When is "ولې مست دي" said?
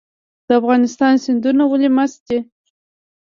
1.67-2.39